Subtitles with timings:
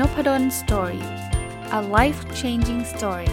[0.00, 1.04] Noppadol story
[1.78, 3.30] a life changing story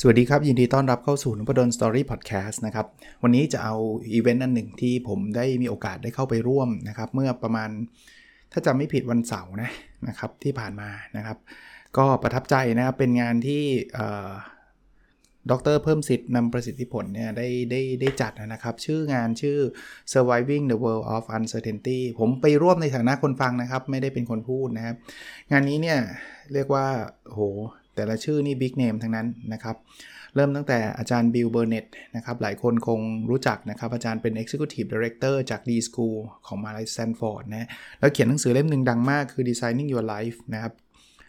[0.00, 2.86] สวัสดีครับ ยินดีต้อนรับเข้าสู่นพดล story podcast นะครับ
[3.22, 3.74] วันนี้จะเอา
[4.12, 7.70] อีเวนต์อันหนึ่งที่ผมได้มีโอกาสได้เข้าไปร่วมนะครับ เมื่อประมาณ
[8.52, 9.70] ถ้าจำไม่ผิดวันเสาร์นะ
[10.08, 11.38] นะครับที่ผ่านมานะครับ
[11.96, 13.62] ก็ประทับใจนะครับเป็นงานที่
[15.50, 19.58] ดร.เพิ่มสิทธิ์นำประสิทธิผลเนี่ยได้ได้ได้จัดนะครับ ชื่องานชื่อ
[20.12, 24.96] surviving the world of uncertainty ผมไปร่วมในฐานะคนฟังนะครับ ไม่ได้เป็นคนพูดนะครับ
[25.52, 25.98] งานนี้เนี่ย
[26.52, 26.86] เรียกว่า
[27.24, 27.40] โห
[27.96, 29.76] แต่ละชื่อนี่ big name ทั้งนั้นนะครับ
[30.36, 31.84] เริ่มตั้งแต่อาจารย์ Bill Burnett
[32.16, 37.68] นะครับ หลายคนคงรู้จักนะครับ อาจารย์เป็น Executive Director จาก d.school ของมาลัยสแตนฟอร์ดนะ
[38.00, 40.72] แล้วเขียนหนังสือเล่มหนึ่งดังมากคือ Designing Your Life นะครับ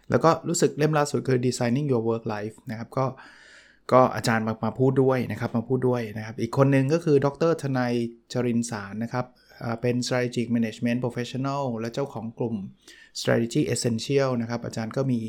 [0.10, 3.06] แล้วก็รู้สึกเล่มล่าสุดคือ Designing Your Work Life นะครับก็
[3.92, 7.94] ก็อาจารย์มามาพูดด้วยนะครับมาพูดด้วยนะครับ อีกคนหนึ่งก็คือดรทนาย
[8.34, 9.26] จรินสารนะครับ
[9.82, 12.56] เป็น strategic management professional และเจ้าของกลุ่ม
[13.20, 15.20] strategy essential นะครับ อาจารย์ก็มี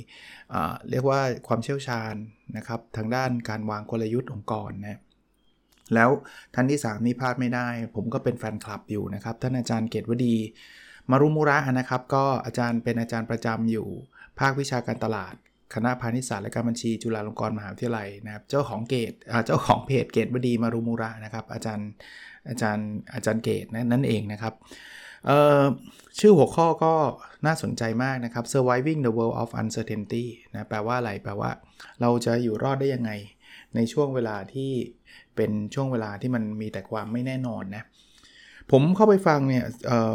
[0.90, 2.14] เรียกว่าความเชี่ยวชาญ
[2.56, 5.00] นะครับ ทางด้านการวางกลยุทธ์องค์กรนะ
[5.94, 6.10] แล้ว
[6.54, 10.36] ท่านที่ 3 นี่พลาดไม่ได้ ผมก็เป็นแฟนคลับอยู่นะครับ ท่านอาจารย์เกตวดี
[11.10, 13.88] มารุมุระนะครับ ก็อาจารย์เป็นอาจารย์ประจำอยู่
[14.38, 15.34] ภาควิชาการตลาด
[15.75, 19.12] คณะพาณิชยศาสตร์และการบัญชีจุฬาลงกรณ์มหาวิทยาลัยนะครับ เจ้าของเกต
[19.47, 21.89] เจ้าของเพจเกตบดีมารุมูระนะครับ อาจารย์
[22.48, 24.55] อาจารย์อาจารย์เกตนั่นเองนะครับ
[26.19, 26.95] ชื่อหัวข้อก็
[27.47, 31.50] น่าสนใจมากนะครับ surviving the world of uncertainty นะแปลว่าอะไร แปลว่า
[32.01, 33.11] เราจะอยู่รอดได้ยังไง
[33.75, 34.73] ในช่วงเวลาที่
[35.36, 37.84] เป็นช่วงเวลาที่มันมีแต่ความไม่แน่นอนนะ
[38.73, 39.64] ผมเข้าไปฟังเนี่ย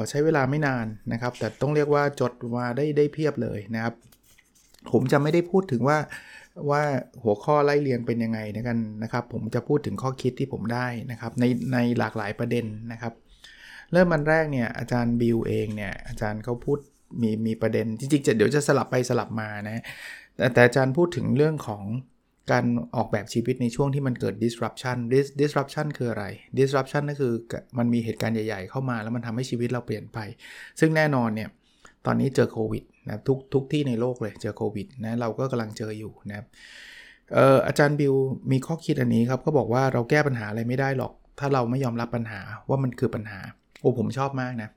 [0.09, 3.95] ใช้เวลาไม่นานนะครับ แต่ต้องเรียกว่าจดมาได้ได้เพียบเลยนะครับ
[4.91, 5.97] ผมจะไม่ได้พูดถึงว่า
[6.69, 6.83] ว่า
[7.23, 13.13] หัวข้อไล่เรียงเป็นยังไงนะกันนะครับ ผมจะพูดถึงข้อคิดที่ผมได้นะครับในในหลากหลายประเด็นนะครับ
[13.91, 16.79] เริ่มมันแรกเนี่ยอาจารย์บิวเองเนี่ยอาจารย์เขาพูด
[17.21, 19.83] มีมีประเด็นจริงๆจะเดี๋ยวจะสลับไปสลับมานะ
[20.35, 21.83] แต่แต่อาจารย์พูดถึงเรื่องของ
[22.51, 22.65] การ
[22.95, 24.97] ออกแบบชีวิตในช่วงที่มันเกิด disruption
[25.41, 26.25] disruption คืออะไร
[26.59, 27.33] disruption ก็คือ
[27.77, 30.19] มันมีเหตุการณ์ใหญ่ ๆ เข้ามา แล้วมันทำให้ชีวิตเราเปลี่ยนไป
[30.79, 31.49] ซึ่งแน่นอนเนี่ย
[32.05, 36.45] ตอนนี้เจอโควิดนะทุกทุกที่ในโลกเลยเจอโควิดนะเราก็กำลังเจออยู่นะครับ
[37.67, 38.13] อาจารย์บิว
[38.51, 43.39] มีข้อคิดอันนี้ครับก็บอกว่าเราแก้ปัญหาอะไรไม่ได้หรอก ถ้าเราไม่ยอมรับปัญหาว่ามันคือปัญหา
[43.81, 44.69] โอ้ผมชอบมากนะ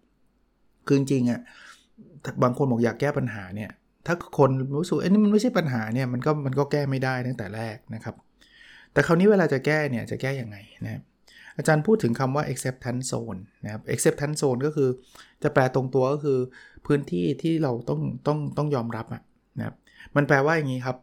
[0.86, 1.40] คือจริงๆอะ่ะ
[2.42, 3.70] บางคนบอกอยากแก้ปัญหาเนี่ย
[4.06, 8.14] ถ้าคนรู้สึกเอ้นี่มันไม่ใช่ปัญหาเนี่ยมันก็มันก็แก้ไม่ได้ตั้งแต่แรกนะครับ
[8.92, 11.02] แต่คราวนี้เวลาจะแก้เนี่ยจะแก้อย่างไงนะครับ
[11.56, 14.88] อาจารย์พูดถึงคำว่า acceptance zone นะครับ acceptance zone ก็คือ
[15.42, 16.38] จะแปลตรงตัวก็คือ
[16.86, 19.22] พื้นที่ที่เราต้องต้องต้องยอมรับอะ
[19.58, 19.76] นะครับ
[20.16, 20.96] มันแปลว่าอย่างนี้ครับ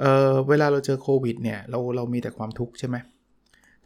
[0.00, 2.96] เเวลาเราเจอโควิดเนี่ยเราเรามีแต่ความทุกข์ใช่ไหม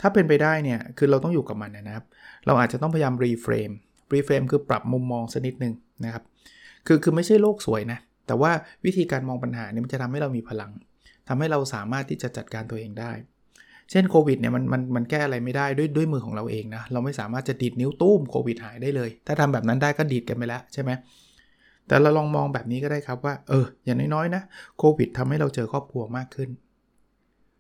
[0.01, 2.05] ถ้าเป็นไปได้เนี่ยคือเราต้องอยู่กับมันนะครับ
[2.47, 3.71] เราอาจจะต้องพยายาม reframe
[4.15, 6.23] reframe คือปรับมุมมองสักนิดนึงนะครับ
[6.87, 8.53] คือคือไม่ใช่โลกสวยนะแต่ว่า
[8.85, 10.71] วิธีการมองปัญหาเนี่ยมันจะทำให้เรามีพลัง
[11.29, 13.13] ทำให้เราสามารถที่จะจัดการตัวเองได้
[13.93, 20.91] เช่นโควิดเนี่ยมันมันมันแก้อะไรไม่ได้ด้วยด้วยมือของเราเองนะเราไม่สามารถจะดีดนิ้วตุ้มโควิดหายได้เลย ถ้าทำแบบนั้นได้ก็ดีดกันไปแล้วใช่ไหม
[21.87, 24.43] แต่เราลองมองแบบนี้ก็ได้ครับว่า เออ อย่างน้อยๆนะ
[24.79, 26.51] โควิดทำให้เราเจอครอบครัวมากขึ้น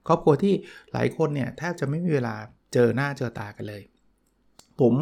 [0.09, 0.55] ครอบครัวที่
[0.93, 2.35] หลายคนเนี่ยแทบจะไม่มีเวลา
[2.75, 3.83] เจอหน้าเจอตากันเลย
[4.81, 4.95] ผม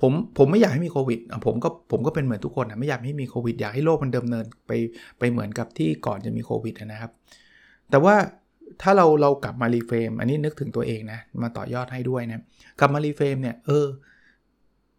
[0.00, 4.72] ผมผมไม่อยากให้มีโควิดผมก็ผมก็เป็นเหมือนทุกคนนะไม่อยากให้มีโควิดอยากให้โลกมันเดิมเนินไป
[5.18, 7.10] ไปเหมือนกับที่ก่อนจะมีโควิดนะครับ
[7.90, 8.14] แต่ว่า
[8.82, 12.42] ถ้าเราเรากลับมา reframe อันนี้นึกถึงตัวเองนะ มาต่อยอดให้ด้วยนะ
[12.80, 13.86] กลับมา reframe เนี่ย เออ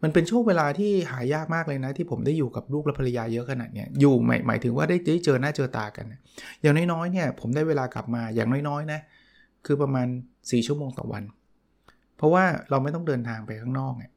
[0.04, 6.06] มันเป็นช่วงเวลาที่หายากมากเลยนะ ที่ผมได้อยู่กับลูกและภรรยาเยอะขนาดเนี้ยอยู่หมายหมายถึงว่าได้ได้เจอหน้าเจอตากัน
[6.62, 9.00] อย่างน้อยๆเนี่ย ผมได้เวลากลับมาอย่างน้อยๆนะ
[9.66, 10.08] คือประมาณ
[10.38, 11.24] 4 ชั่วโมงต่อวัน
[12.18, 14.12] เพราะว่าเราไม่ต้องเดินทางไปข้างนอกเนี่ย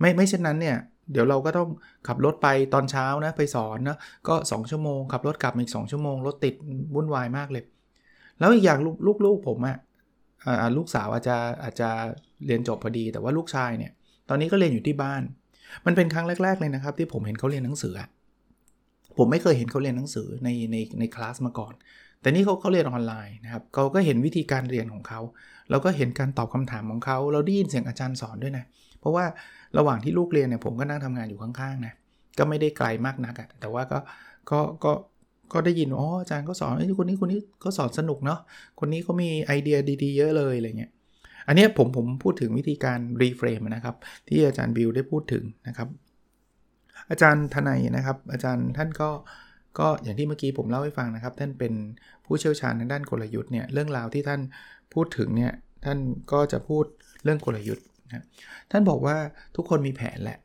[0.00, 0.76] ไม่ไม่เช่นนั้นเนี่ย
[1.12, 1.68] เดี๋ยวเราก็ต้อง
[2.08, 3.98] ขับรถไปตอนเช้านะไปสอนนะ
[4.28, 6.54] ก็ 2 ชั่วโมงขับรถกลับอีก 2 ชั่วโมงรถติด
[6.94, 7.64] วุ่นวายมากเลย
[8.40, 8.78] แล้วอีกอย่าง
[9.26, 11.88] ลูกๆผมอะ่ะลูกสาวอาจจะอาจจะ
[12.46, 13.92] เรียนจบพอดี แต่ว่าลูกชายเนี่ย
[14.28, 15.22] ตอนนี้ก็เรียนอยู่ที่บ้าน
[15.86, 17.94] มันเป็นครั้งแรก ๆเลยนะครับ ที่ผมเห็นเขาเรียนหนังสือ
[19.18, 21.74] ผมไม่เคยเห็นเขาเรียนหนังสือในในในคลาสมาก่อน
[22.20, 25.20] แต่นี่เขาเขาเรียนออนไลน์นะครับเขาก็เห็นวิธีการเรียนของเขา
[25.70, 28.64] แล้วก็เห็นการตอบคำถามของเขา เราได้ยินเสียงอาจารย์สอนด้วยนะ
[29.00, 29.24] เพราะว่า
[29.78, 31.94] ระหว่างที่ลูกเรียนเนี่ยผมก็นั่งทำงานอยู่ข้างๆนะ
[32.38, 33.98] ก็ไม่ได้ไกลมากนักแต่ว่าก็
[34.50, 34.92] ก็ก็
[35.52, 38.40] ก็ได้ยินอ๋ออาจารย์ก็สอนไอ้คนนี้คนนี้ก็สอนสนุกเนาะ
[38.80, 40.92] คนนี้เขามีไอเดียดี ๆ เยอะเลยอะไรเงี้ย
[41.46, 43.96] อันนี้ผมผมพูดถึงวิธีการ reframe นะครับ
[44.28, 45.88] ที่อาจารย์บิวได้พูดถึงนะครับ
[47.10, 49.10] อาจารย์ทนายนะครับ อาจารย์ท่านก็
[49.78, 51.72] ก็อย่างที่เมื่อกี้ผมเล่าให้ฟังนะครับ ท่านเป็น
[52.24, 54.40] ผู้เชี่ยวชาญทางด้านกลยุทธ์เนี่ยเรื่องราวที่ท่าน
[54.94, 55.52] พูดถึงเนี่ย
[55.84, 55.98] ท่าน
[56.32, 56.84] ก็จะพูด
[57.24, 58.24] เรื่องกลยุทธ์นะ
[58.70, 59.16] ท่านบอกว่า
[59.56, 60.38] ทุกคนมีแผนแหละ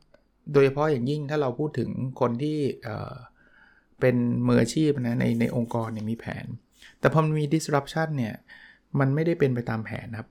[0.54, 2.58] โดยเฉพาะอย่างยิ่งถ้าเราพูดถึงคนที่
[4.00, 4.16] เป็น
[4.48, 6.46] มืออาชีพนะในในองค์กรเนี่ยมีแผน
[7.00, 8.34] แต่พอมันมี disruption เนี่ย
[9.00, 10.30] มันไม่ได้เป็นไปตามแผนครับ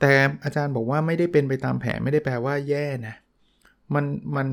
[0.00, 0.12] แต่
[0.44, 3.14] อาจารย์บอกว่าไม่ได้เป็นไปตามแผนไม่ได้แปลว่าแย่นะ
[3.94, 4.04] มัน
[4.36, 4.48] มัน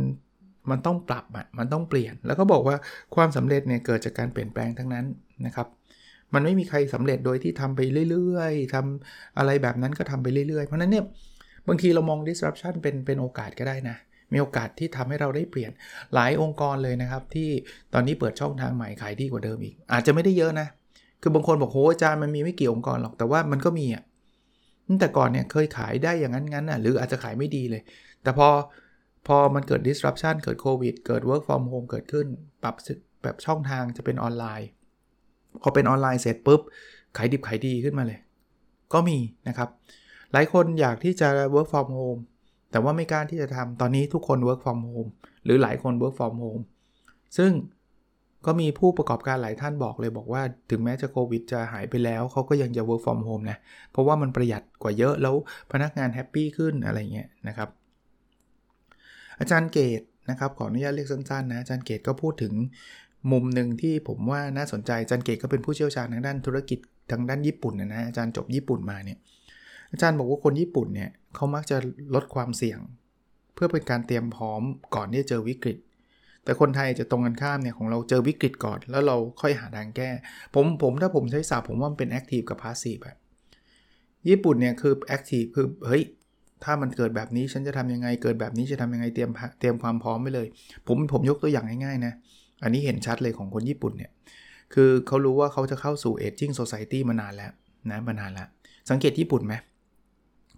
[0.69, 2.75] มันต้องปรับอะมันต้องเปลี่ยน แล้วก็บอกว่า
[3.15, 5.05] ความสำเร็จเนี่ยเกิดจากการเปลี่ยนแปลงทั้งนั้น
[5.45, 5.67] นะครับ
[6.33, 7.79] มันไม่มีใครสำเร็จโดยที่ทำไป
[8.11, 11.05] เรื่อยๆทำอะไรแบบนั้นก็ทำไปเรื่อยๆ เพราะนั้นเนี่ย
[11.67, 13.97] บางทีเรามอง disruption เป็นเป็นโอกาสก็ได้นะ
[14.33, 15.71] มีโอกาสที่ทำให้เราได้เปลี่ยน
[16.13, 17.49] หลายองค์กรเลยนะครับ ที่
[17.93, 20.67] ตอนนี้เปิดช่องทางใหม่ขายดีกว่าเดิมอีก อาจจะไม่ได้เยอะนะ
[21.21, 24.03] คือบางคนบอกโหอาจารย์มันมีไม่กี่องค์กรหรอกแต่ว่ามันก็มีอะ
[24.99, 27.81] แต่ก่อนเนี่ยเคยขายได้อย่างนั้นงั้นอะหรืออาจจะขายไม่ดีเลย
[28.23, 28.47] แต่พอ
[29.27, 32.27] พอมันเกิด disruption เกิดโควิด เกิด work from home เกิดขึ้น
[32.63, 32.75] ปรับ
[33.23, 34.69] แบบช่องทางจะเป็นออนไลน์
[35.61, 36.61] พอเป็นออนไลน์เสร็จปุ๊บ
[37.17, 38.19] ขายดิบขายดีขึ้นมาเลย
[38.93, 39.69] ก็มีนะครับ
[40.33, 42.21] หลายคนอยากที่จะ work from home
[42.73, 45.09] แต่ว่าไม่กล้าที่จะทำตอนนี้ทุกคน work from home
[45.45, 46.63] หรือหลายคน work from home
[47.37, 47.51] ซึ่ง
[48.45, 50.41] ก็มีผู้ประกอบการหลายท่านบอกเลยบอกว่า
[50.71, 53.57] ถึงแม้จะโควิดจะหายไปแล้ว เขาก็ยังจะ work from home นะ
[53.91, 55.35] เพราะว่ามันประหยัดกว่าเยอะแล้ว
[55.71, 57.69] พนักงานแฮปปี้ขึ้นอะไรเงี้ยนะครับ
[59.39, 62.53] อาจารย์เกตนะครับขออนุญาตเรียกสั้นๆนะอาจารย์เกตก็พูดถึง
[63.31, 66.79] มุมหนึ่งที่ผมว่าน่าสนใจอาจารย์เกตก็เป็นผู้เชี่ยวชาญทางด้านธุรกิจ
[67.11, 69.19] ทางด้านญี่ปุ่นนะอาจารย์จบญี่ปุ่นมาเนี่ย
[69.93, 71.77] อาจารย์บอกว่าคนญี่ปุ่นเนี่ยเขามักจะ
[72.15, 72.79] ลดความเสี่ยง
[73.53, 74.61] เพื่อเป็นการเตรียมพร้อม
[74.95, 75.77] ก่อนที่จะเจอวิกฤต
[76.43, 80.09] แต่คนไทยจะตรงกันข้ามเนี่ยของเราเจอวิกฤตก่อน แล้วเราค่อยหาทางแก้
[80.53, 83.17] ผมผมถ้าผมใช้ศัพท์ผมว่ามันเป็น active กับ passive แบบ
[84.29, 86.03] ญี่ปุ่นเนี่ยคือ active คือเฮ้ย
[86.63, 89.29] ถ้ามันเกิดแบบนี้ฉันจะทำยังไง เกิดแบบนี้จะทำยังไงเตรียม
[89.59, 90.47] เตรียมความพร้อมไปเลย
[90.87, 92.13] ผมผมยกตัวอย่างง่ายๆนะ
[92.63, 94.11] อันนี้เห็นชัดเลยของคนญี่ปุ่นเนี่ย
[94.73, 97.51] คือเขารู้ว่าเขาจะเข้าสู่ aging society มานานแล้ว
[97.91, 98.47] นะมานานแล้ว
[98.89, 99.53] สังเกตญี่ปุ่นไหม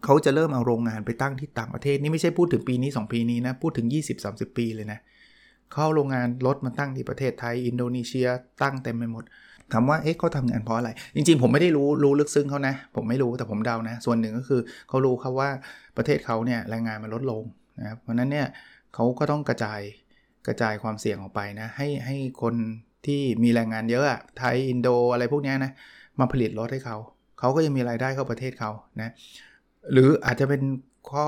[0.06, 3.88] เขาจะเริ่มเอาโรงงานไปตั้งที่ต่างประเทศนี่ไม่ใช่พูดถึงปีนี้ 2 ปีนี้นะ พูดถึง
[4.22, 5.00] 20-30 ปีเลยนะ
[5.74, 8.28] เข้าโรงงานรถมาตั้งที่ประเทศไทย อินโดนีเซีย
[8.62, 9.24] ตั้งเต็มไปหมด
[9.74, 15.50] ถามว่าเอ๊ะเขาทำงานเพราะอะไร จริงๆ ผมไม่ได้รู้รู้ลึกซึ้งเขานะ ผมไม่รู้แต่ผมเดานะ ส่วนหนึ่งก็คือเขารู้ครับว่า
[15.98, 17.44] ประเทศเขาเนี่ยแรงงานมันลดลง
[17.80, 18.48] นะครับเพราะนั้นเนี่ย
[18.94, 19.82] เขาก็ต้องกระจาย
[20.48, 22.56] กระจายความเสี่ยงออกไปนะให้ให้คน
[23.06, 25.72] ที่มีแรงงานเยอะอะไทยอินโดอะไรพวกนี้นะ
[26.20, 26.98] มาผลิตรถให้เขา
[27.40, 28.72] เขาก็ยังมีรายได้เข้าประเทศเขา
[29.02, 29.10] นะ
[29.92, 30.62] หรืออาจจะเป็น
[31.10, 31.24] ข้อ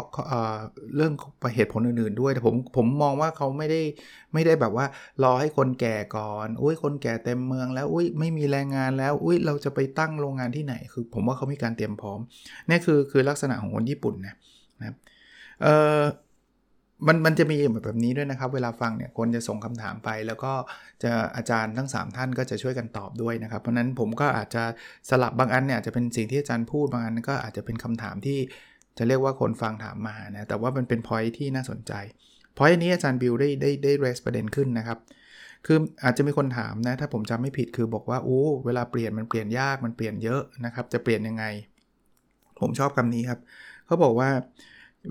[0.96, 1.14] เรื่อง
[1.56, 3.82] เหตุผลอื่นๆด้วยแต่ผมผมมองว่าเขาไม่ได้
[4.34, 4.86] ไม่ได้แบบว่า
[5.24, 12.20] รอให้คนแก่ก่อนอุ้ยคนแก่เต็มเมืองแล้วอุ้ยไม่มีแรงงานแล้วอุ้ยเราจะไปตั้งโรงงานที่ไหน คือผมว่าเขามีการเตรียมพร้อม
[12.70, 14.36] นี่คือคือลักษณะของคนญี่ปุ่นนะ
[14.80, 14.96] นะครับ
[15.62, 15.68] เอ่
[16.00, 16.02] อ
[17.08, 20.54] มันมันจะมีแบบนี้ด้วยนะครับ เวลาฟังเนี่ยคนจะส่งคำถามไป แล้วก็
[21.04, 24.64] จะอาจารย์ทั้ง 3 ท่านก็จะช่วยกันตอบด้วยนะครับ เพราะนั้นผมก็อาจจะ
[25.10, 28.40] สลับบางอันเนี่ยจะเป็นสิ่งที่อาจารย์พูดบางอันก็อาจจะเป็นคำถามที่
[28.98, 31.94] จะเรียกว่าคนฟังถามมานะแต่ว่ามันเป็นพอยที่น่าสนใจ
[32.58, 35.00] พอยนี้อาจารย์บิวได้ได้ได้เรสประเด็นขึ้นนะครับ
[35.66, 41.44] คืออาจจะมีคนถามนะถ้าผมจำไม่ผิดคือบอกว่าโอ้เวลาเปลี่ยนมันเปลี่ยนยากมันเปลี่ยนเยอะนะครับ จะเปลี่ยนยังไง
[42.60, 43.40] ผมชอบคำนี้ครับ
[43.86, 44.30] เขาบอกว่า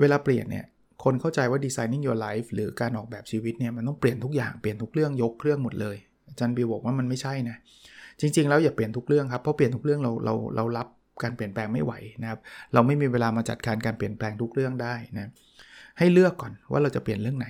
[0.00, 0.66] เวลาเปลี่ยนเนี่ย
[1.08, 5.96] คนเข้าใจว่า designing your life หรือการออกแบบชีวิตเนี่ยมันต้องเปลี่ยนทุกอย่างเปลี่ยนทุกเรื่องยกเครื่องหมดเลย
[6.28, 7.56] อาจารย์บิวบอกว่ามันไม่ใช่นะ
[8.20, 10.88] จริง ๆ แล้วอย่าเปลี่ยนทุกเรื่องครับเพราะเปลี่ยนทุกเรื่องเราเราเรารับ
[11.22, 11.92] การเปลี่ยนแปลงไม่ไหว
[12.22, 12.40] นะครับ
[12.74, 15.30] เราไม่มีเวลามาจัดการการเปลี่ยนแปลงทุกเรื่องได้นะ
[15.98, 17.48] ให้เลือกก่อนว่าเราจะเปลี่ยนเรื่องไหน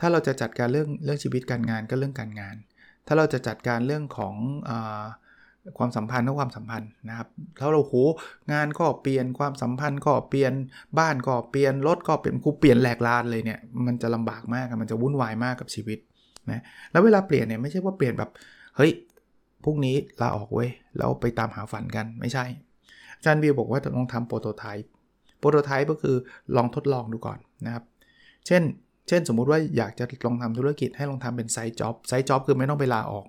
[0.00, 2.56] ถ้าเราจะจัดการเรื่องเรื่องชีวิตการงานก็เรื่องการงาน
[3.06, 4.34] ถ้าเราจะจัดการเรื่องของ
[4.68, 4.72] อ
[5.78, 7.28] ความสัมพันธ์ก็ความสัมพันธ์นะครับ
[7.60, 7.94] ถ้าเราโห
[8.52, 10.52] งานก็เปลี่ยนความสัมพันธ์ก็เปลี่ยน
[10.98, 15.98] บ้านก็เปลี่ยนรถก็เปลี่ยนกูเปลี่ยนแหลกลานเลยเนี่ยมันจะลำบากมากมันจะวุ่นวายมากกับชีวิต
[16.50, 18.30] นะแล้วเวลาเปลี่ยนเนี่ยไม่ใช่ว่าเปลี่ยนแบบ
[18.76, 18.92] เฮ้ย
[19.64, 22.44] พรุ่งนี้ลาออกเว้ยแล้วไปตามหาฝันกันไม่ใช่
[23.24, 24.90] จารย์วิวบอกว่าลองทำโปรโตไทป์
[25.38, 26.16] โปรโตไทป์ก็คือ
[26.56, 27.84] ลองทดลองดูก่อนนะครับ
[28.46, 28.62] เช่น
[29.08, 33.26] เช่นสมมุติว่าอยากจะลองทำธุรกิจให้ลองทำเป็นไซต์จ็อบไซต์จ็อบคือไม่ต้องไปลาออก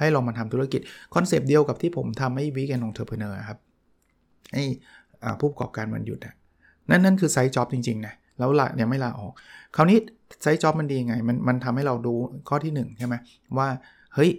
[0.00, 0.80] ให้ลองมาทำธุรกิจ
[1.14, 3.58] concept เดียวกับที่ผมทำให้ weekend entrepreneur ครับ
[4.54, 4.64] ให้
[5.40, 6.34] ผู้ประกอบการมันหยุดอะ
[6.90, 9.32] นั่นนั่นคือ side job จริงๆนะแล้วละยังไม่ลาออก
[9.76, 9.98] คราวนี้
[10.42, 12.14] side job มันดีไง มันมันทำให้เราดู
[12.48, 13.14] ข้อที่1ใช่ไหม
[13.58, 13.68] ว่า
[14.14, 14.30] เฮ้ย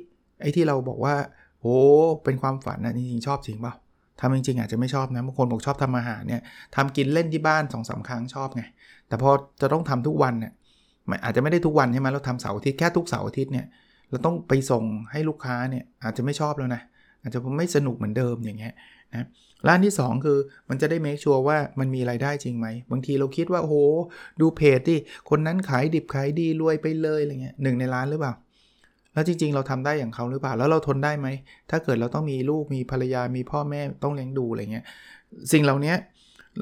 [0.42, 1.16] ไอ้ที่เราบอกว่า
[1.62, 1.76] โอ้
[2.24, 3.74] เป็นความฝันนะจริงๆชอบจริงเปล่า
[4.20, 6.42] ทำจริงๆอาจจะไม่ชอบนะบางคนบอกชอบทำอาหารเนี่ย
[6.76, 8.64] ทำกินเล่นที่บ้าน2อสาครั้งชอบไง
[9.08, 9.30] แต่พอ
[9.62, 10.52] จะต้องทำทุกวันเนี่ย
[11.24, 13.66] อาจจะไม่ได้ทุกวันใช่ไหมเราทำเสาร์อาทิตย์แค่ทุกเสาร์อาทิตย์เนี่ย
[14.12, 16.82] เราต้องไปส่งให้ลูกค้าเนี่ยอาจจะไม่ชอบแล้วนะ
[17.22, 18.74] อาจจะไม่สนุกเหมือนเดิมอย่างเงี้ย
[19.14, 19.26] นะ
[19.68, 20.38] ร้านที่ 2 คือ
[20.70, 23.76] มันจะได้เมคชัวร์ว่ามันมีไรายได้จริงไหม บางทีเราคิดว่าโอ้โห
[24.42, 24.98] ดูเพจที่
[25.30, 28.34] คนนั้นขายดิบขายดีรวยไปเลยอะไรเงี้ยหนึ่งในร้านหรือเปล่า
[29.14, 31.28] แล้วจริง ๆ เราทำได้อย่างเขาหรือเปล่า แล้วเราทนได้ไหม
[31.70, 34.86] ถ้าเกิดเราต้องมีลูกมีภรรยามีพ่อแม่ต้องเลี้ยงดูอะไรเงี้ย
[35.52, 35.94] สิ่งเหล่านี้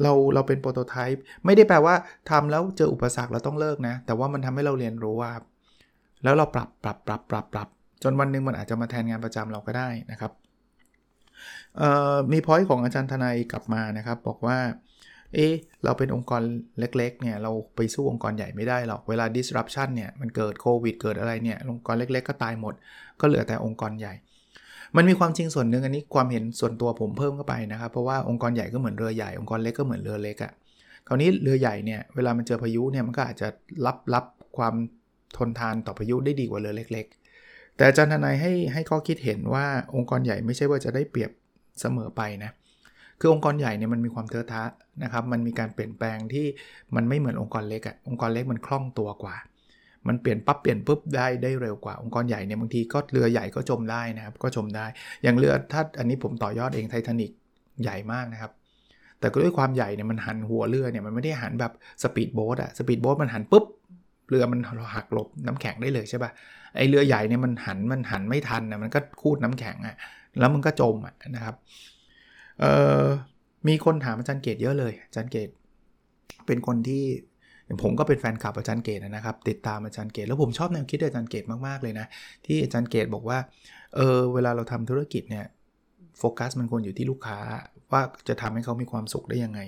[0.04, 1.96] เราเราเป็นโปรโตไทป์ไม่ได้แปลว่า
[2.30, 5.32] ทำแล้วเจออุปสรรคเราต้องเลิกนะ แต่ว่ามันทำให้เราเรียนรู้ว่า
[6.24, 7.68] แล้วเราปรับปรับปรับปรับปรับ
[8.04, 10.32] จนวันหนึ่งมันอาจจะมาแทนงานประจำเราก็ได้นะครับ
[12.32, 14.58] มีพอยต์ของอาจารย์ทนายกลับมานะครับ บอกว่า
[15.36, 15.48] เอ๊
[15.84, 16.42] เราเป็นองค์กร
[16.80, 22.74] เล็กๆเนี่ยเราไปสู้องค์กรใหญ่ไม่ได้หรอก เวลา disruption เนี่ยมันเกิดโควิดเกิดอะไรเนี่ยองค์กรเล็ก ๆ ก็ตายหมด
[23.20, 24.14] ก็เหลือแต่องค์กรใหญ่
[24.96, 30.52] มันมีความจริงส่วนหนึ่งอันนี้ความเห็นส่วนตัวผมเพิ่มเข้าไปนะครับ เพราะว่าองค์กรใหญ่ก็เหมือนเรือใหญ่องค์กรเล็กก็เหมือนเรือเล็กอะ่ะ
[31.08, 33.48] คราวนี้เรือใหญ่เนี่ยเวลามันเจอพายุเนี่ยมันก็อาจจะ
[33.86, 34.26] รับรับ
[34.58, 34.74] ความ
[35.38, 37.06] ทนทานต่อพายุได้ดีกว่าเรือเล็ก
[37.42, 41.32] ๆ แต่อาจารย์ทนายให้ให้ข้อคิดเห็นว่าองค์กรใหญ่ไม่ใช่ว่าจะได้เปรียบ
[41.82, 42.52] เสมอไปนะ
[43.20, 44.64] คือองค์กรใหญ่เนี่ยมันมีความเทอะทะ
[45.04, 46.46] นะครับ มันมีการเปลี่ยนแปลงที่
[46.96, 49.36] มันไม่เหมือนองค์กรเล็กอะองค์กรเล็กมันคล่องตัวกว่า
[50.08, 54.86] มันเปลี่ยนปั๊บเปลี่ยนปุ๊บได้ได้เร็วกว่าองค์กรใหญ่เนี่ยบางทีก็เรือใหญ่ก็จมได้นะครับ ก็จมได้
[55.24, 57.32] อย่างเรือถ้าอันนี้ผมต่อยอดเองไททานิก
[57.84, 58.52] ใหญ่มากนะครับ
[59.20, 61.72] แต่ด้วยความใหญ่เนี่ยมันหันหัวเรือเนี่ยมันไม่ได้หันแบบ
[62.04, 63.66] speed boat อะ speed boat มันหันปุ๊บ
[64.30, 64.60] เรือมัน
[64.96, 66.32] หักหลบน้ำแข็งได้เลยใช่ปะ่ะ
[66.76, 69.96] ไอเรือใหญ่เนี่ยมันหันมันหันไม่ทันนะมันก็ครูดน้ำแข็งอะ
[70.40, 71.56] แล้วมันก็จมอะนะครับ
[72.60, 73.06] เอ่อ
[73.68, 75.50] มีคนถามอาจารย์เกตเยอะเลยอาจารย์เกต
[76.46, 77.04] เป็นคนที่
[77.84, 82.08] ผมก็เป็นแฟนคลับอาจารย์เกตนะครับ ติดตามอาจารย์เกตแล้วผมชอบแนวคิดอาจารย์เกตมากๆเลยนะ
[82.46, 83.40] ที่อาจารย์เกตบอกว่า
[83.96, 85.46] เออเวลาเราทำธุรกิจเนี่ย
[86.20, 87.40] โฟกัสมันควรอยู่ที่ลูกค้า
[87.92, 89.60] ว่าจะทำให้เขามีความสุขได้ยังไง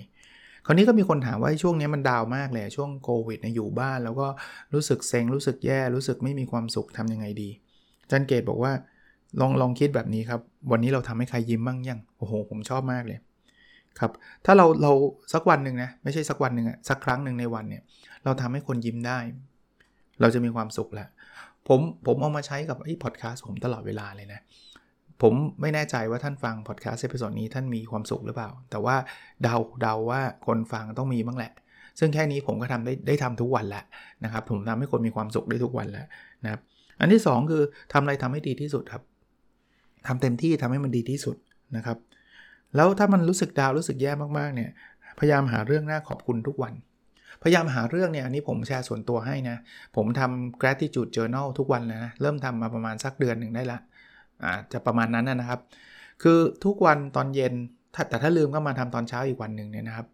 [0.66, 4.28] คราวนี้ก็มีคนถามว่าช่วงนี้มันดาวมากเลยช่วงโควิดนะอยู่บ้าน แล้วก็
[4.74, 7.50] รู้สึกเซ็งรู้สึกแย่รู้สึกไม่มีความสุขทำยังไงดี
[8.12, 8.72] จารย์เกตบอกว่า
[9.40, 10.42] ลองลองคิดแบบนี้ครับ
[10.72, 13.20] วันนี้เราทำให้ใครยิ้มบ้างยังโอ้โห ผมชอบมากเลย
[14.00, 14.12] ครับ
[14.46, 14.92] ถ้าเราเรา
[15.34, 17.84] สักวันหนึ่งนะไม่ใช่สักวันหนึ่งอะสักครั้งหนึ่งในวันเนี่ย
[18.24, 19.20] เราทำให้คนยิ้มได้
[20.22, 21.08] เราจะมีความสุขแหละ
[21.68, 24.40] ผมผมเอามาใช้กับไอ้พอดแคสต์ผมตลอดเวลาเลยนะ
[25.22, 28.96] ผมไม่แน่ใจว่าท่านฟัง podcast episode นี้ท่านมีความสุขหรือเปล่า แต่ว่า
[29.44, 31.52] เดาเดาว่าคนฟังต้องมีบ้างแหละ
[32.00, 33.84] ซึ่งแค่นี้ผมก็ทำได้ได้ทำทุกวันแล้ว
[34.24, 36.06] นะครับ ผมทำให้คนมีความสุขได้ทุกวันแล้ว
[36.44, 36.62] นะครับ
[37.00, 37.64] อันที่ 2 คือ
[37.94, 39.04] ทำอะไรทำให้ดีที่สุดครับ
[40.08, 41.36] ทำเต็มที่ทำให้มันดีที่สุด
[41.76, 41.98] นะครับ
[42.76, 44.70] แล้วถ้ามันรู้สึก down รู้สึกแย่มากๆเนี่ย
[45.20, 46.74] พยายามหาเรื่องน่าขอบคุณทุกวัน
[47.44, 49.58] พยายามหาเรื่องเนี่ย อันนี้ผมแชร์ส่วนตัวให้นะ
[49.96, 53.80] ผมทำ gratitude journal ทุกวันเลยนะ เริ่มทำมาประมาณสักเดือนหนึ่งได้ละ
[54.46, 55.60] อาจจะประมาณนั้นนะครับ
[56.24, 57.54] คือทุกวันตอนเย็น
[58.10, 60.08] แต่ถ้าลืมก็มาทำตอนเช้าอีกวันหนึ่งเนี่ยนะครับ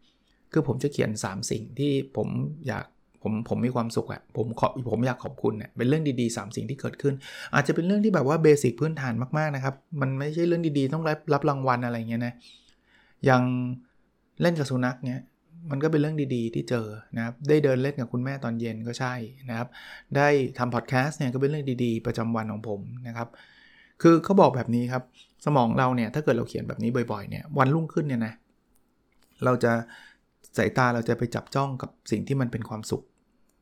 [0.53, 2.27] คือผมจะเขียน 3 สิ่งที่ผม
[2.67, 2.85] อยาก
[3.23, 7.13] ผมผมมีความสุขอะผมขอผมอยากขอบคุณเนี่ยเป็นเรื่องดีๆ 3 สิ่งที่เกิดขึ้น
[7.53, 12.33] อาจจะเป็นเรื่องที่แบบว่าเบสิกพื้นฐานมากๆนะครับ มันไม่ใช่เรื่องดีๆ ต้องรับรับรางวัลอะไรเงี้ยนะ
[13.25, 13.43] อย่าง
[14.41, 15.19] เล่นกับสุนัขเนี่ย
[15.71, 19.13] มันก็เป็นเรื่องดีๆ ที่เจอนะครับ ได้เดินเล่นกับคุณแม่ตอนเย็นก็ใช่
[19.49, 19.67] นะครับ
[20.15, 23.27] ได้ทำพอดแคสต์เนี่ยก็เป็นเรื่องดีๆ ประจำวันของผมนะครับ
[24.01, 25.03] คือเขาบอกแบบนี้ครับ
[25.45, 28.33] สมองเราเนี่ยถ้าเกิดเราเขียนแบบนี้บ่อยๆเนี่ยวันรุ่งขึ้นเนี่ยนะ
[29.45, 29.71] เราจะ
[30.57, 33.03] สายตาเราจะไปจับจ้องกับสิ่งที่มันเป็นความสุข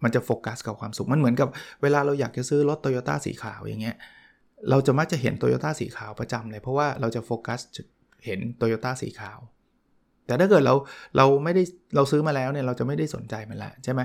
[0.04, 1.50] มันจะโฟกัสกับความสุข มันเหมือนกับ
[1.82, 3.96] เวลาเราอยากจะซื้อรถโตโยต้าสีขาวอย่างเงี้ย
[4.70, 7.60] เราจะมักจะเห็นโตโยต้าสีขาวประจำเลย เพราะว่าเราจะโฟกัส
[8.26, 9.40] เห็นโตโยต้าสีขาว
[10.26, 10.74] แต่ถ้าเกิดเรา
[11.18, 11.64] เราไม่ได้
[11.96, 14.02] เราซื้อมาแล้วเนี่ยเราจะไม่ได้สนใจมันละใช่ไหม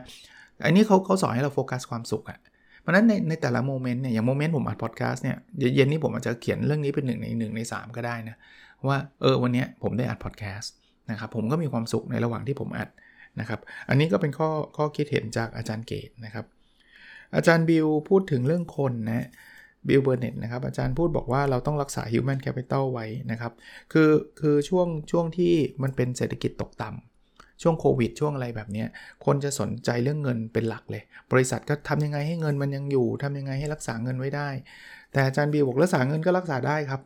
[0.65, 2.39] อันนี้เขาเขาสอนให้เราโฟกัสความสุขอะ
[2.91, 5.37] เพราะนั้นในในแต่ละ moment เนี่ยอย่าง moment ผมอัดพอดแคสต์เนี่ย
[5.77, 8.37] เย็นนี้ผมอาจจะเขียนเรื่องนี้เป็นหนึ่งในหนึ่งใน3ก็ได้นะ
[8.89, 10.73] ว่าเออวันนี้ผมได้อัดพอดแคสต์
[11.11, 12.89] นะครับผมก็มีความสุขในระหว่างที่ผมอัด
[13.41, 16.45] นะครับอันนี้ก็เป็นข้อข้อคิดเห็นจากอาจารย์เกตนะครับ
[17.35, 19.27] อาจารย์บิวพูดถึงเรื่องคนนะ
[19.89, 23.53] บิลเบอร์เน็ตนะครับอาจารย์พูดบอกว่าเราต้องรักษา Human Capital ไว้นะครับ
[23.93, 27.10] คือคือช่วงช่วงที่มันเป็นเศรษฐกิจตกต่ำ
[27.63, 28.85] ช่วงโควิดช่วงอะไรแบบนี้
[29.25, 31.03] คนจะสนใจเรื่องเงินเป็นหลักเลย
[31.33, 34.49] บริษัทก็ทำยังไงให้เงินมันยังอยู่ทำยังไงให้รักษาเงินไว้ได้
[35.13, 37.01] แต่อาจารย์บิวบอกรักษาเงินก็รักษาได้ครับ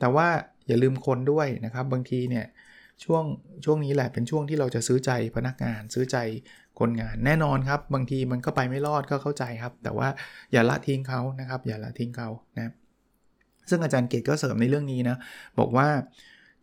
[0.00, 0.28] แต่ว่า
[0.68, 2.46] อย่าลืมคนด้วยนะครับ บางทีเนี่ย
[3.04, 3.24] ช่วง
[3.64, 6.16] ช่วงนี้แหละเป็นช่วงที่เราจะซื้อใจพนักงานซื้อใจ
[6.78, 10.08] คนงานแน่นอนครับ บางทีมันก็ไปไม่รอดก็เข้าใจครับ แต่ว่า
[10.52, 12.72] อย่าละทิ้งเขานะครับ อย่าละทิ้งเขานะ
[13.70, 15.16] ซึ่งอาจารย์เกตก็เสริมในเรื่องนี้นะ
[15.58, 15.88] บอกว่า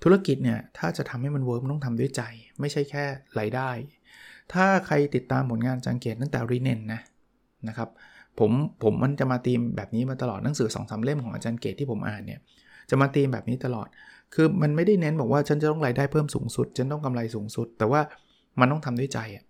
[0.03, 2.23] ธุรกิจเนี่ยถ้าจะทำให้มัน work ต้องทำด้วยใจ
[2.59, 3.03] ไม่ใช่แค่
[3.39, 3.69] รายได้
[4.53, 7.01] ถ้าใครติดตามผลงานอาจารย์เกตตั้งแต่รีเนนนะ
[7.67, 7.89] นะครับ
[8.39, 8.51] ผม
[8.83, 12.39] ผมมันจะมาตีมแบบนี้มาตลอดหนังสือสองสามเล่มของอาจารย์เกตที่ผมอ่านเนี่ย
[12.89, 13.87] จะมาตีมแบบนี้ตลอด
[14.33, 18.01] คือมันไม่ได้เน้นบอกว่าฉันจะต้องรายได้เพิ่มสูงสุด ฉันต้องกำไรสูงสุด แต่ว่า
[18.59, 19.43] มันต้องทำด้วยใจอะ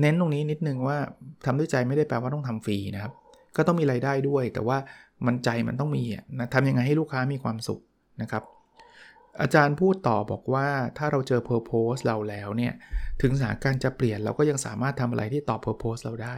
[0.00, 0.98] เน้นตรงนี้นิดนึงว่า
[1.46, 3.12] ทำด้วยใจไม่ได้แปลว่าต้องทำฟรีนะครับ
[3.56, 4.78] ก็ต้องมีไรายได้ด้วย แต่ว่า
[5.26, 6.02] มันใจมันต้องมี
[6.38, 7.80] นะทำยังไงให้ลูกค้ามีความสุข
[8.22, 8.42] นะครับ
[9.40, 10.68] อาจารย์พูดต่อบอกว่า
[10.98, 12.72] ถ้าเราเจอ Purpose เราแล้วเนี่ย
[13.22, 16.36] ถึงสถานการณ์จะเปลี่ยนเราก็ยังสามารถทำอะไรที่ตอบ Purpose เราได้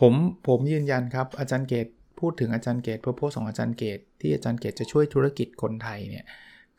[0.00, 0.12] ผม
[0.46, 1.86] ผมยืนยันครับ อาจารย์เกต
[2.20, 6.24] พูดถึงอาจารย์เกต purpose ของอาจารย์เกต ที่อาจารย์เกตจะช่วยธุรกิจคนไทยเนี่ย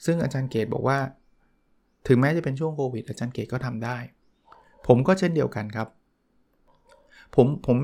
[0.06, 1.00] ซึ่งอาจารย์เกตบอกว่า
[2.08, 3.98] ถึงแม้จะเป็นช่วงโควิดอาจารย์เกตก็ทำได้
[4.88, 5.88] ผมก็เช่นเดียวกันครับ
[7.36, 7.78] ผมผม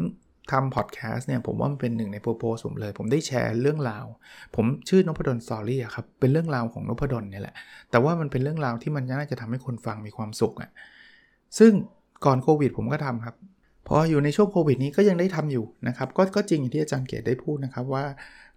[0.51, 4.05] ทำพอดแคสต์เนี่ยผมว่ามันเป็นหนึ่งใน purpose ผมเลย ผมได้แชร์เรื่องราว
[4.55, 7.55] ผมชื่อนพดล Story ครับ เป็นเรื่องราวของนพดลเนี่ยแหละ
[7.91, 10.71] แต่ว่ามันเป็นเรื่องราวที่มันน่าจะทำให้คนฟังมีความสุขอะ่ะ
[11.59, 11.71] ซึ่ง
[12.25, 13.35] ก่อนโควิดผมก็ทำครับ
[13.87, 18.05] พออยู่ในช่วงโควิดนี้ก็ยังได้ทำอยู่นะครับก็ก็จริงอย่างที่อาจารย์เกตได้พูดนะครับว่า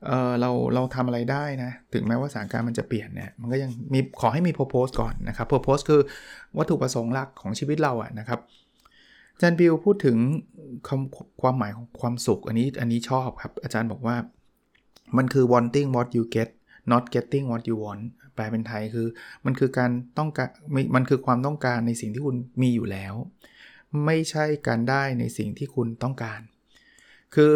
[0.06, 6.00] เออเราเราทำอะไรได้นะถึงแม้ว่าสถานการณ์มันจะเปลี่ยนเนี่ยมันก็ยังมีขอให้มี purpose ก่อนนะครับ purpose คือ
[6.58, 8.40] วัตถุประสงค์หลักของชีวิตเราอะนะครับ
[9.40, 10.18] อาจารย์บิวพูดถึง
[10.88, 14.16] คำความหมายของความสุข อันนี้อันนี้ชอบครับ อาจารย์บอกว่า
[15.16, 16.48] มันคือ wanting what you get
[16.92, 18.02] not getting what you want
[18.34, 19.06] แปลเป็นไทยคือ
[19.44, 20.48] มันคือการต้องการ
[20.94, 23.14] มันคือความต้องการในสิ่งที่คุณมีอยู่แล้ว
[24.06, 26.40] ไม่ใช่การได้ในสิ่งที่คุณต้องการ
[27.34, 27.52] คือ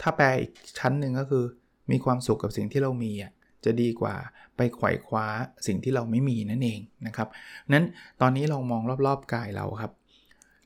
[0.00, 1.44] ถ้าแปลอีกชั้นหนึ่งก็คือ
[1.90, 3.32] มีความสุขกับสิ่งที่เรามีอะ
[3.64, 4.14] จะดีกว่า
[4.56, 5.26] ไปไขว่คว้า
[5.66, 7.28] สิ่งที่เราไม่มีนั่นเองนะครับ
[7.72, 7.86] นั้น
[8.20, 9.92] ตอนนี้เรามองรอบๆกายเราครับ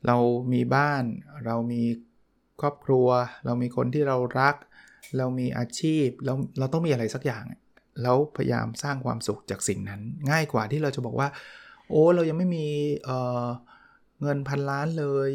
[0.06, 0.16] เรา
[0.52, 1.04] มีบ้าน
[1.46, 1.82] เรามี
[2.60, 3.08] ครอบครัว
[3.44, 4.54] เรามีคนที่เรารัก
[5.18, 7.44] เรามีอาชีพเราเราต้องมีอะไรสักอย่าง
[8.02, 10.00] แล้วพยายามสร้างความสุขจากสิ่งนั้น
[10.30, 11.28] ง่ายกว่าที่เราจะบอกว่า
[11.90, 12.66] โอ้เรายังไม่มี
[13.04, 15.30] เงินพันล้านเลย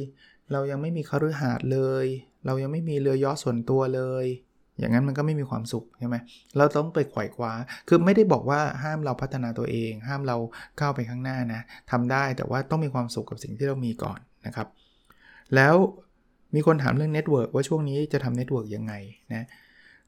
[0.51, 2.05] เรายังไม่มีคฤหาสน์เลย
[2.45, 4.25] เรายังไม่มีเรือยอชต์ส่วนตัวเลย
[4.79, 6.15] อย่างนั้นมันก็ไม่มีความสุขใช่ไหม
[6.57, 7.51] เราต้องไปไขว่คว้า
[7.87, 10.37] คือไม่ได้บอกว่าห้ามเราพัฒนาตัวเอง ห้ามเรา
[10.79, 14.67] ก้าวไปข้างหน้านะทำได้แต่ว่าต้องมีความสุขกับสิ่งที่เรามีก่อน นะครับ
[15.55, 15.75] แล้ว
[16.55, 18.93] มีคนถามเรื่อง network ว่าช่วงนี้จะทำ network ยังไง
[19.33, 19.45] นะ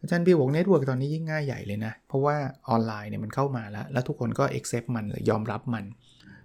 [0.01, 2.36] อาจารย์พี่บอก network ตอนนี้ยิ่งง่ายใหญ่เลยนะ เพราะว่า
[2.70, 5.86] ออนไลน์เนี่ยมันเข้ามาแล้ว แล้วทุกคนก็ accept มันหรือยอมรับมัน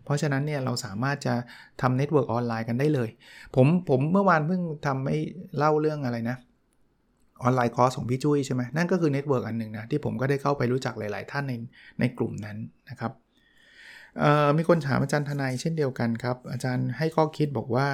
[0.04, 1.35] เพราะฉะนั้นเนี่ยเราสามารถจะ
[1.82, 3.09] ทำ network ออนไลน์กันได้เลย
[3.56, 5.18] ผมผมเมื่อวานเพิ่งทำให้
[5.59, 6.37] เล่าเรื่องอะไรนะ
[7.42, 11.54] online course ของพี่จุ้ยใช่ไหมนั่นก็คือ network อันหนึ่งนะที่ผมก็ได้เข้าไปรู้จักหลาย ๆ ท่านใน
[12.00, 12.56] ในกลุ่มนั้น
[12.91, 13.12] นะครับ
[14.56, 17.88] มีคนถามอาจารย์ทนายเช่นเดียวกันครับ อาจารย์ให้ข้อคิดบอกว่า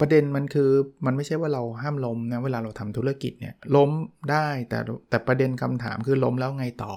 [0.00, 0.70] ประเด็นมันคือ
[1.06, 3.90] มันไม่ใช่ว่าเราห้ามล้มนะเวลาเราทำธุรกิจเนี่ยล้ม
[4.30, 4.78] ได้แต่
[5.10, 6.92] แต่ประเด็นคำถามคือล้มแล้วไงต่อ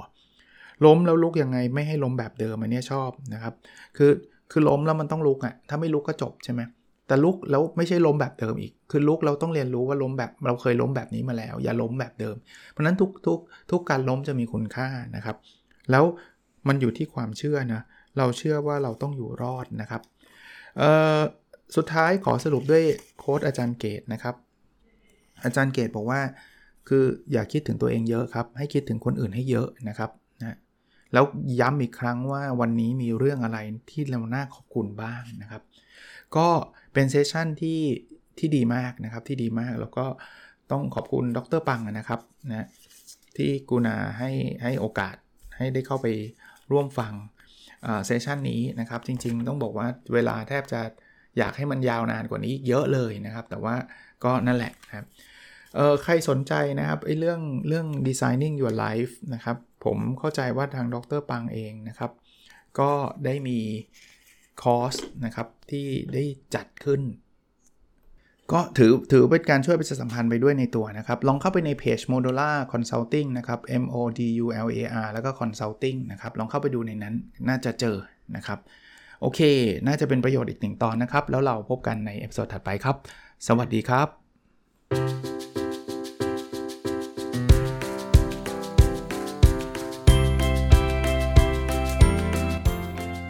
[0.86, 3.54] ล้มแล้วลุกยังไงไม่ให้ล้มแบบเดิมอันนี้ชอบนะครับ
[3.98, 4.12] คือ
[4.52, 6.62] คือล้มแล้วมันต้องลุกอะ่ะถ้าไม่ลุกก็จบใช่ไหม
[7.08, 12.36] แต่ลุกแล้วไม่ใช่ล้มแบบเดิมอีก คือลุกเราต้องเรียนรู้ว่าล้มแบบเราเคยล้มแบบนี้มาแล้ว อย่าล้มแบบเดิม
[12.72, 13.40] เพราะนั้นทุกทุก
[13.72, 15.36] ทุกการล้มจะมีคุณค่านะครับ
[15.92, 16.04] แล้ว
[16.68, 17.82] มันอยู่ที่ความเชื่อนะ
[18.18, 20.02] เราเชื่อว่าเราต้องอยู่รอดนะครับ
[21.76, 22.84] สุดท้ายขอสรุปด้วย
[23.18, 24.36] โค้ดอาจารย์เกตนะครับ
[25.44, 26.22] อาจารย์เกตบอกว่า
[26.88, 30.12] คืออย่าคิดถึงตัวเองเยอะครับ ให้คิดถึงคนอื่นให้เยอะนะครับ
[31.14, 31.26] แล้ว
[31.60, 33.60] ย้ำอีกครั้งว่าวันนี้มีเรื่องอะไร
[33.92, 35.62] ที่เราน่าขอบคุณบ้างนะครับ
[36.36, 36.48] ก็
[36.94, 37.82] เป็นเซสชั่นที่
[38.38, 40.06] ที่ดีมากนะครับที่ดีมากแล้วก็
[40.72, 42.68] ต้องขอบคุณดรปังนะครับนะ
[43.38, 44.32] ที่กูนาให้
[44.64, 45.16] ให้โอกาส
[45.58, 46.08] ให้ได้เข้าไป
[46.72, 47.14] ร่วมฟัง
[48.06, 50.82] เซสชันนี้นะครับ จริงๆ ต้องบอกว่าเวลาแทบจะ
[51.38, 53.76] อยากให้มันยาวนานกว่านี้เยอะเลยนะครับ แต่ว่า
[54.24, 55.06] ก็นั่นแหละครับ
[56.04, 62.12] ใครสนใจนะครับไอ้เรื่องเรื่อง designing your life นะครับ ผมเข้าใจว่าทางดรปังเองนะครับ
[62.80, 62.92] ก็
[63.26, 63.60] ได้มี
[64.62, 64.96] คอร์ส
[65.26, 66.24] นะครับที่ได้
[66.56, 67.02] จัดขึ้น
[68.54, 76.32] ก็ถือถือเป็นการช่วยประชาสัมพันธ์ไปด้วยในตัวนะครับ ลองเข้าไปในเพจ Modular Consulting นะครับ M O D U L A R แล้วก็ Consulting นะครับ
[76.40, 77.16] ลองเข้าไปดูในนั้น
[77.48, 77.98] น่าจะเจอ
[78.36, 78.60] นะครับ
[79.22, 79.40] โอเค
[79.88, 82.96] น่าจะเป็นประโยชน์อีกหนึ่งตอนนะครับ แล้วเราพบกันใน episode ถัดไปครับ
[83.48, 84.08] สวัสดีครับ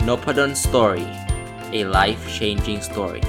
[0.08, 1.08] n o p a d o n Story
[1.78, 3.24] a life changing story